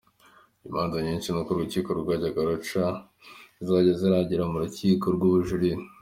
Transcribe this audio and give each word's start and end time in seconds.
Imanza 0.67 0.97
nyinshi 1.05 1.27
urwo 1.29 1.51
rukiko 1.59 1.89
rwajyaga 1.99 2.41
ruca 2.47 2.85
zizajya 3.61 3.93
zirangirira 3.99 4.45
mu 4.51 4.57
Rukiko 4.63 5.05
rw’Ubujurire. 5.15 5.79